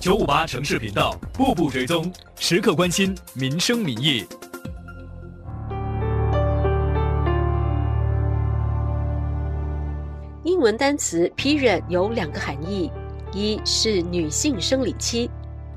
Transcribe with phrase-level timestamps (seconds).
[0.00, 4.24] 九五八城市频道，步步追踪，时刻关心民生民意。
[10.42, 12.90] 英文单词 period 有两个含义，
[13.34, 15.30] 一是女性生理期，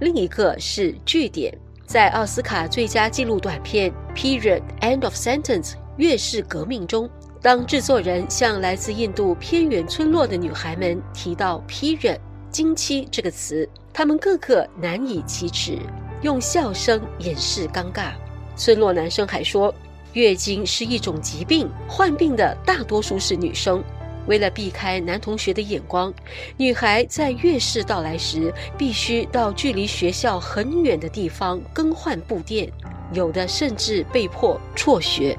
[0.00, 1.56] 另一个是句点。
[1.86, 7.08] 在奥斯卡最佳纪录短片《Period End of Sentence》月是革命中，
[7.40, 12.18] 当制作人向来自印度偏远村落的女孩们提到 “period”
[12.50, 15.78] 经期这个词，他们个个难以启齿，
[16.22, 18.12] 用笑声掩饰尴尬。
[18.56, 19.74] 村落男生还说，
[20.12, 23.82] 月经是一种疾病，患病的大多数是女生。
[24.26, 26.12] 为了避开男同学的眼光，
[26.56, 32.70] 女孩在月事到来时必须到距离学校很远的地方更换布垫，
[33.12, 35.36] 有的甚至被迫辍学。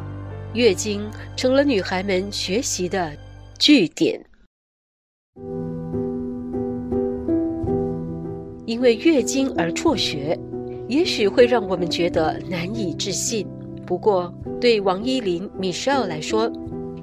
[0.54, 3.16] 月经成了女孩们学习的
[3.58, 4.22] 据点。
[8.72, 10.40] 因为月经而辍学，
[10.88, 13.46] 也许会让我们觉得难以置信。
[13.86, 16.50] 不过，对王依林 Michelle 来说，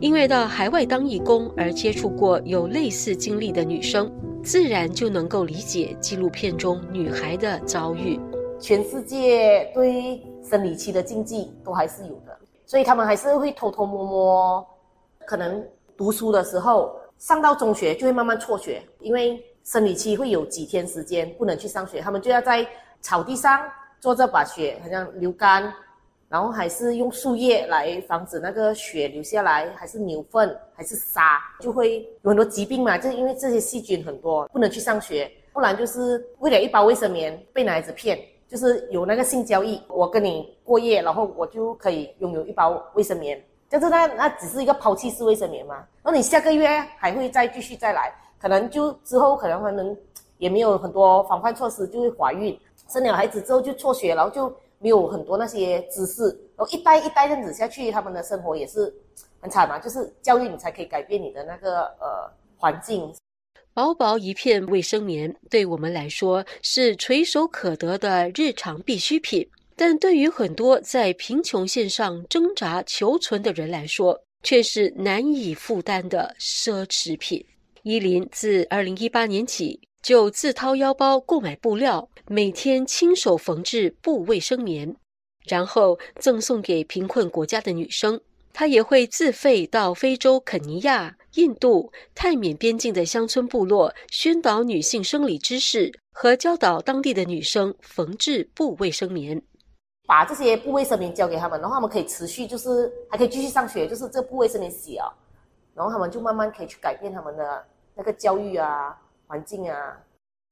[0.00, 4.10] 因为到海外当义工而接触过有类似经历的女生，
[4.42, 8.18] 自然就能够理解纪录片中女孩的遭遇。
[8.58, 14.66] 全世界对生理期的禁忌都还是有的，所以他们还是会偷偷摸摸。
[15.26, 15.62] 可能
[15.98, 19.38] 读书的时候上到中学就会慢慢辍学，因为
[19.68, 22.66] 生理期会有几天时间不能去上学，他们就要在
[23.02, 23.60] 草地上
[24.00, 25.70] 坐着把血好像流干。
[26.30, 32.98] 然后还是用树叶来防止那个血流下来，还是牛粪，还是沙，就会有很多疾病嘛。
[32.98, 43.42] 就是因为这些细菌很多，不能去上学，不然就是为了一包卫生棉被男孩子骗，就是有那个性交易，我跟你过夜，然后我就可以拥有一包卫生棉。
[43.70, 45.76] 但是那那只是一个抛弃式卫生棉嘛。
[46.02, 49.96] 然后你下个月还会再继续再来，可能就之后可能他们
[50.38, 52.58] 也没有很多防范措施，就会怀孕，
[52.88, 54.54] 生了孩子之后就辍学，然后就。
[54.80, 58.94] 没有很多那些知识，然后一代一代这样子下去，他们的生活也是
[59.40, 59.76] 很惨嘛。
[59.76, 63.12] 就是教育你才可以改变你的那个呃环境。
[63.74, 77.44] 薄薄一片卫生棉对我们来说是垂手可得的日常必需品，但对于很多在贫穷线上挣扎求存的人来说，却是难以负担的奢侈品。
[77.88, 79.80] 伊林自二零一八年起。
[80.02, 84.94] 就自掏腰包购买布料，每天亲手缝制布卫生棉，
[85.46, 88.20] 然后赠送给贫困国家的女生。
[88.52, 99.40] 她也会自费到非洲肯尼亚、印度、泰缅边境的乡村部落，宣导女性生理知识和教导当地的女生缝制布卫生棉。
[100.06, 105.10] 把这些布卫生棉交给他们，然后他们可以持续，就是还可以继续上学，就是这布卫生棉洗啊，
[105.74, 107.66] 然后他们就慢慢可以去改变他们的
[107.98, 108.96] 那个教育啊。
[109.30, 109.94] 环境啊，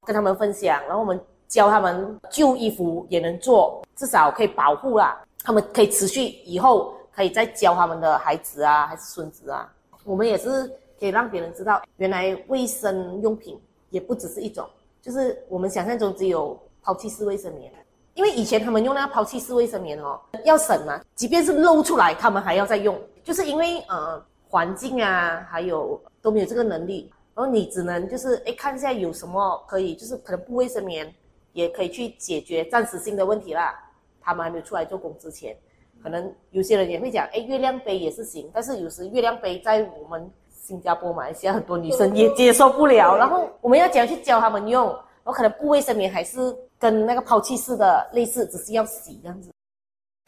[0.05, 5.19] 跟他们分享，然后我们教他们旧衣服也能做，至少可以保护啦。
[5.43, 9.67] 他们可以持续以后可以再教他们的孩子啊，还是孙子啊。
[10.03, 10.67] 我们也是
[10.99, 13.59] 可以让别人知道，原来卫生用品
[13.89, 14.69] 也不只是一种，
[15.01, 17.73] 就是我们想象中只有抛弃式卫生棉。
[18.13, 27.11] 因为以前他们用那个抛弃式卫生棉哦，要省嘛，即便是漏出来，他们还要再用，就是因为呃环境啊，还有都没有这个能力。
[27.37, 31.13] 然后你只能就是哎看一下有什么可以，就是可能不卫生棉
[31.53, 33.79] 也可以去解决暂时性的问题啦。
[34.19, 35.55] 他们还没有出来做工之前，
[36.01, 38.49] 可能有些人也会讲，哎，月亮杯也是行。
[38.51, 43.15] 但是有时月亮杯在我们新加坡、马来西亚很多女生也接受不了。
[43.15, 44.87] 然后我们要怎样去教他们用？
[44.87, 46.39] 然后可能不卫生棉还是
[46.79, 49.51] 跟那个抛弃式的类似，只是要洗这样子。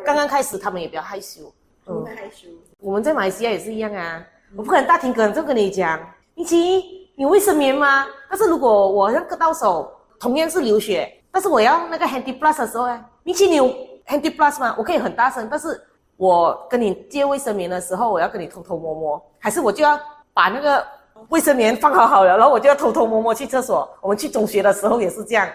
[0.06, 1.52] 刚刚开始他们也比较害羞，
[1.88, 2.48] 嗯，害羞。
[2.78, 4.24] 我们在马来西亚也是一样啊，
[4.56, 6.00] 我不可能大庭广众跟你讲，
[6.36, 6.99] 一起。
[7.20, 8.06] 有卫生棉吗？
[8.30, 13.06] 但是如果我那个到手同样是流血，但是我要那个 Handy Plus 的时候呢？
[13.24, 13.66] 明奇，你有
[14.08, 14.74] Handy Plus 吗？
[14.78, 15.86] 我可以很大声，但是
[16.16, 20.00] 我跟你借卫生棉的时候，我要跟你偷偷摸摸，还是我就要
[20.34, 20.82] 把那个
[21.28, 23.90] 卫生棉放好好了，然后我就要偷偷摸摸去厕所。
[24.00, 25.46] 我们去中学的时候也是这样，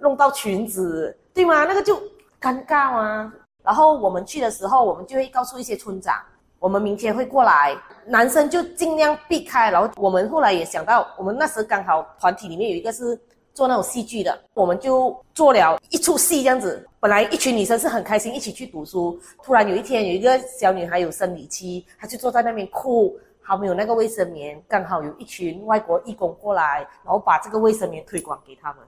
[0.00, 1.64] 弄到裙子，对吗？
[1.64, 2.02] 那个就
[2.40, 3.32] 尴尬啊？
[3.62, 6.16] 然后我们去的时候，我们就会告诉一些村长。
[6.62, 7.76] 我们明天会过来，
[8.06, 9.68] 男生就尽量避开。
[9.68, 13.20] 然后我们后来也想到，我们那时刚好团体里面有一个是
[13.52, 16.88] 做那种戏剧的，我们就做了一出戏这样子。
[17.00, 24.62] 本来一群女生是很开心一起去读书，突然有一天有一个小女孩有生理期，她就坐在那边哭，还没有那个卫生棉。
[24.68, 28.84] 刚好有一群外国义工过来，然后把这个卫生棉推广给他们。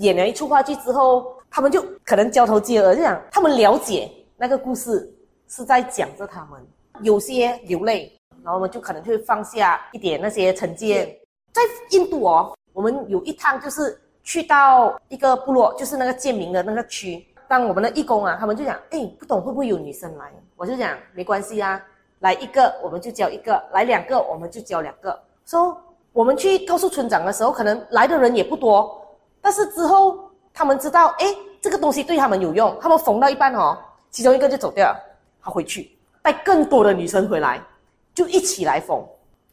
[0.00, 5.10] 演了一出话剧之后，他们就可能交头接耳，这样他们了解那个故事
[5.48, 6.60] 是在讲着他们。
[7.02, 11.06] 有些流泪，然后我们就可能会放下一点那些成见。
[11.52, 17.26] 在印度哦，我们有一趟就是去到一个部落，就是那个建民的那个区。
[17.48, 20.32] 当我们的义工啊，他们就讲，哎，不懂会不会有女生来？
[20.56, 21.80] 我就讲没关系啊，
[22.18, 25.16] 来一个我们就教一个，来两个我们就教两个。
[25.44, 25.80] 说
[26.12, 29.00] 我们去告诉村长的时候，可能来的人也不多，
[29.40, 31.26] 但是之后他们知道，哎，
[31.60, 33.78] 这个东西对他们有用，他们缝到一半哦，
[34.10, 34.94] 其中一个就走掉，
[35.40, 35.95] 他回去
[36.26, 37.64] 带更多的女生回来，
[38.12, 39.00] 就一起来缝。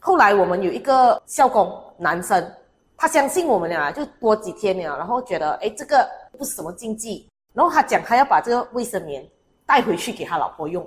[0.00, 2.52] 后来我们有一个校工男生，
[2.96, 6.04] 他相信我们俩，就多几天了，然后觉得哎，这个
[6.36, 9.24] 不是什么禁忌，然后他讲他要把这个卫生棉
[9.64, 10.84] 带回去给他老婆用。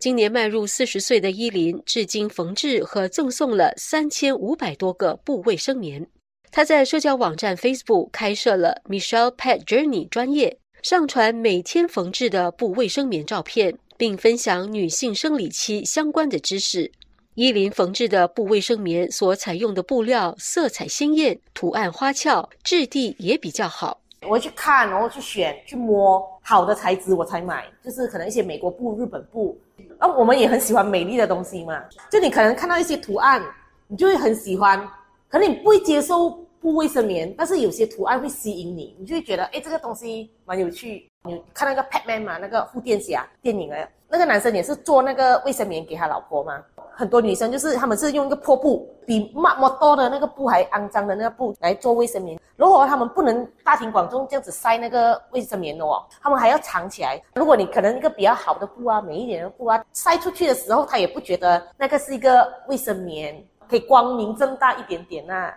[0.00, 6.04] 今年迈入四十岁的伊林，至今缝制和赠送了三千五百多个布卫生棉。
[6.50, 16.90] 他在社交网站 Facebook 开设了 Michelle Pet Journey 专业，上传每天缝制的布卫生棉照片，并分享女性生理期相关的知识。
[17.34, 24.00] 伊林缝制的布卫生棉所采用的布料色彩鲜艳，图案花俏，质地也比较好。
[24.26, 27.66] 我去看，然后去选、去摸好的材质，我才买。
[27.84, 29.54] 就是可能一些美国布、日本布。
[29.98, 31.78] 那我们也很喜欢美丽的东西嘛，
[32.10, 33.44] 就你可能看到一些图案，
[33.86, 34.80] 你就会很喜欢，
[35.28, 41.08] 可能你不会接受布卫生棉，但是有些图案会吸引你，你就会觉得，哎，这个东西蛮有趣。
[41.24, 46.62] 你看那个 Patman 嘛，那个护垫侠电影啊，那个男生也是做那个卫生棉给他老婆嘛。
[46.92, 52.38] 很多女生就是他们是用一个破布，比那么多的那个布还肮脏的那个布来做卫生棉。
[52.56, 57.22] 如果他们不能大庭广众这样子塞那个卫生棉的哦，他们还要藏起来。
[57.34, 65.54] 如果你可能一个比较好的布啊，美一点的布啊，塞出去的时候，他也不觉得那个是一个卫生棉，可以光明正大一点点呐。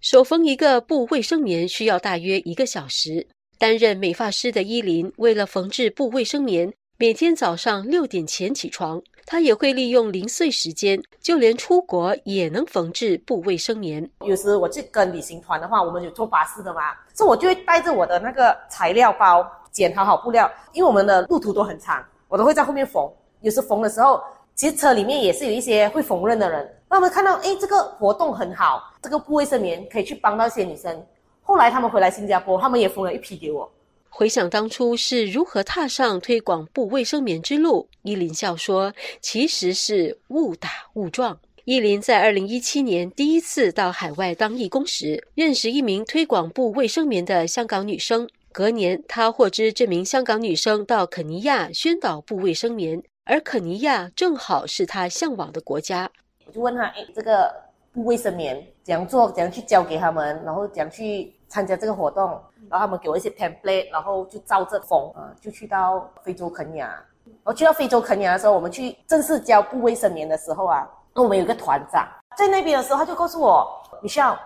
[0.00, 3.26] 手缝一个布卫生棉需要大约一个小时。
[3.58, 9.02] 担任美发师的伊林，为了缝制布卫生棉，每天早上六点前起床。
[9.26, 14.08] 他也会利用零碎时间，就连出国也能缝制布卫生棉。
[14.24, 20.48] 有时我去跟旅行团的话，我们有坐巴士的嘛，所以我就会带着我的那个材料包，剪好好布料。
[20.72, 23.02] 因为我们的路途都很长，我都会在后面缝。
[23.40, 24.22] 有时缝的时候，
[24.54, 26.74] 其实车里面也是有一些会缝纫的人。
[26.90, 31.06] 那我们看到，哎，这个活动很好，这个布卫生棉可以去帮到一些女生。
[31.42, 33.70] 后来他们回来新加坡，他们也缝了一批给我。
[34.08, 48.26] 回想当初是如何踏上推广布卫生棉之路，依林笑说：“其实是误打误撞。”依林在二零一七年第一次到海外当义工时，认识一名推广布卫生棉的香港女生。
[48.50, 56.10] 隔年，她获知这名香港女生到肯尼亚宣导布卫生棉，而肯尼亚正好是她向往的国家。
[56.48, 57.54] 我就问他：“哎，这个
[57.92, 59.30] 布卫生棉怎样做？
[59.30, 60.42] 怎样去教给他们？
[60.44, 62.28] 然后怎样去？”参加这个活动，
[62.68, 67.02] 然后他们给我一些 template，然后就照着缝啊，就去到非洲肯尼亚。
[67.42, 72.06] 我去到非洲肯尼亚的时候，我们去正式教布卫生棉的时候啊，那我们有个团长
[72.36, 73.66] 在那边的时候，他就告诉我
[74.02, 74.38] 李笑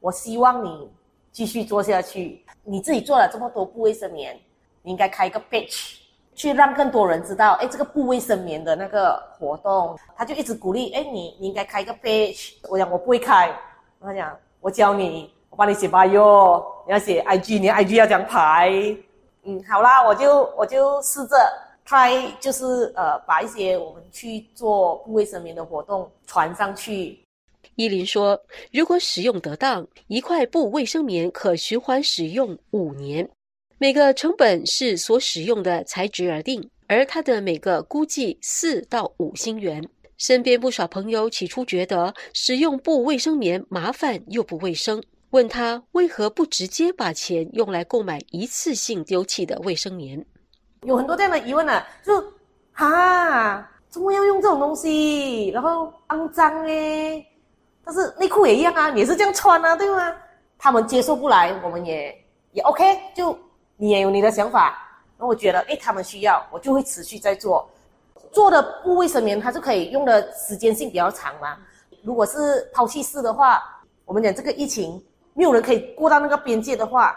[0.00, 0.86] 我希望你
[1.32, 2.44] 继续做下去。
[2.62, 4.38] 你自己做了这么多布卫生棉，
[4.82, 5.99] 你应该开一个 page，
[6.34, 9.98] 去让更多人知道，哎，这个布卫生棉的那个活动。
[10.16, 12.54] 他就一直鼓励，哎，你你应该开一个 page。
[12.68, 13.50] 我讲我不会开，
[14.00, 15.32] 他讲我教你。
[15.50, 18.70] 我帮你写 bio，你要写 IG，你 IG 要讲排。
[19.42, 21.36] 嗯，好啦，我就我就试着
[21.84, 27.18] try，就是呃，把一些我们去做布卫生棉的活动传上去。
[27.74, 28.40] 依林说，
[28.72, 33.28] 如果使用得当，一块布卫生棉可循环使用五年，
[33.82, 39.82] 每个成本是所使用的材质而定，而它的每个估计四到五星元。
[40.18, 45.02] 身边不少朋友起初觉得使用布卫生棉麻烦又不卫生。
[45.30, 50.22] 问他为何不直接把钱用来购买一次性丢弃的卫生棉？
[50.82, 52.22] 有很多这样的疑问呢，就
[52.72, 55.48] 啊，怎么要用这种东西？
[55.48, 57.24] 然后肮脏哎，
[57.82, 60.14] 但是内裤也一样啊，也是这样穿啊，对吗？
[60.58, 62.14] 他们接受不来，我们也
[62.52, 62.84] 也 OK，
[63.14, 63.38] 就
[63.80, 64.76] 你也有你的想法。
[65.16, 67.66] 那我觉得，哎，他们需要，我就会持续在做。
[68.30, 71.56] 做的布卫生棉，它是可以用的时间性比较长嘛。
[72.02, 73.62] 如果是抛弃式的话，
[74.04, 75.02] 我们讲这个疫情。
[75.32, 77.16] 没有人可以过到那个边界的话，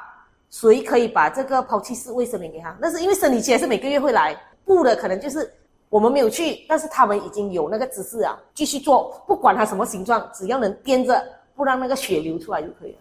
[0.50, 2.74] 谁可以把这个抛弃式卫生棉给他？
[2.80, 5.52] 那是因为生理期还是每个月会来，布的可能就是
[5.90, 11.22] 我们没有去，但是他们已经有那个姿势啊，继续做，不管它什么形状，只要能掂着，
[11.56, 12.98] 不让那个血流出来就可以了。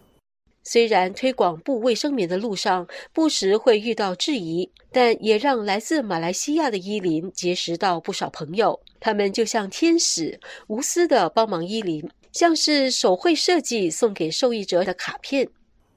[0.63, 12.09] 虽然推广布卫生棉的路上不时会遇到质疑，但也让来自马来西亚的伊林结识到不少朋友，他们就像天使，无私的帮忙伊林。
[12.31, 15.47] 像是手绘设计送给受益者的卡片，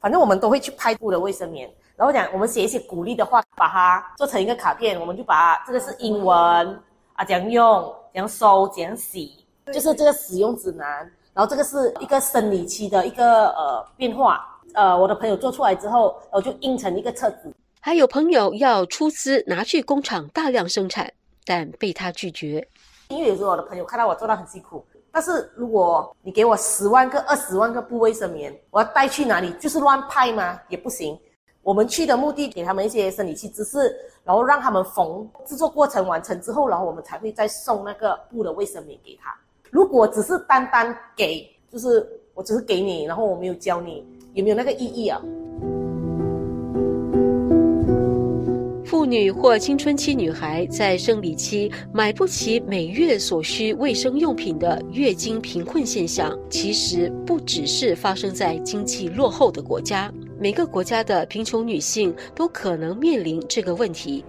[0.01, 6.37] 反正我们都会去拍布的卫生棉，然后讲我们写一些鼓励的话，把它做成一个卡片，我们就把这个是英文
[7.15, 7.83] 啊，怎样用，
[8.13, 9.33] 怎样收，怎样洗，
[9.73, 11.11] 就是这个使用指南。
[11.33, 17.51] 然后这个是一个生理期的一个呃变化，呃，我的朋友做出来之后，我就印成一个册子。
[17.81, 21.11] 还有朋友要出资拿去工厂大量生产，
[21.47, 22.69] 但被他拒绝。
[23.09, 29.51] 因为有时候我的朋友看到我做到很辛苦，但是如果你给我十万个、二十万个布卫生棉，我要带去哪里？
[29.55, 30.61] 就是乱派吗？
[30.69, 31.19] 也不行。
[31.63, 39.35] 我们去的目的，给他们一些生理期知识，然后让他们缝制作过程完成之后，然后我们才会再送那个布的卫生棉给他。
[39.71, 44.07] 如果只是单单给，就是我只是给你，然后我没有教你，
[44.37, 45.19] 有没有那个意义啊？
[48.85, 64.23] 妇女或青春期女孩在生理期买不起每月所需卫生用品的月经贫困现象，其实不只是发生在经济落后的国家，每个国家的贫穷女性都可能面临这个问题。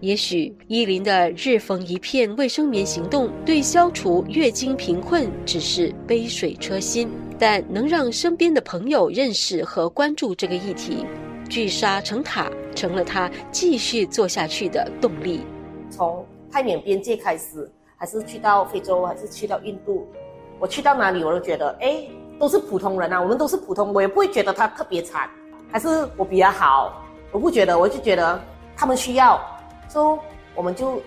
[0.00, 7.08] 也许伊林的日缝一片卫生棉行动对消除月经贫困只是杯水车薪，
[7.46, 11.04] 但能让身边的朋友认识和关注这个议题。
[11.50, 15.42] 聚沙成塔，成了他继续做下去的动力。
[15.90, 20.08] 从泰缅边界开始，还是去到非洲，还是去到印度，
[20.58, 22.08] 我去到哪里，我都觉得，哎，
[22.40, 25.28] 都是普通人啊，我们都是普通，我也不会觉得他特别惨，
[25.70, 25.86] 还是
[26.16, 28.40] 我比较好，我不觉得，我就觉得
[28.74, 29.38] 他们需要，
[29.86, 30.18] 所以
[30.54, 30.98] 我们就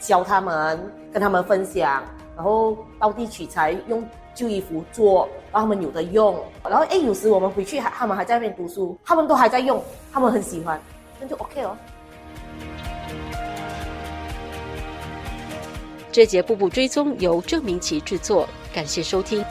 [0.00, 2.02] 教他们，跟他们分享，
[2.36, 4.06] 然后到地取材用。
[4.36, 6.36] 旧衣服做，让他们有的用。
[6.68, 9.80] 然后哎，有时我们回去还他们还在那边读书，他们都还在用，
[10.12, 10.82] 他们很喜欢，
[11.20, 11.76] 那就 OK 哦。
[16.10, 19.44] 这节步步追踪由郑明奇制作，感谢收听。